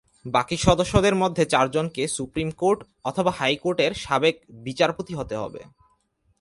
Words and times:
বাকি 0.25 0.57
সদস্যদের 0.57 1.15
মধ্যে 1.15 1.45
চারজনকে 1.45 2.07
সুপ্রিম 2.07 2.49
কোর্ট 2.51 2.79
অথবা 3.03 3.31
হাইকোর্টের 3.31 3.93
সাবেক 3.93 4.35
বিচারপতি 4.49 5.13
হতে 5.15 5.35
হবে। 5.35 5.61